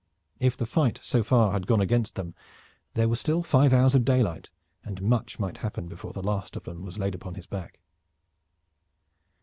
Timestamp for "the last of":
6.11-6.63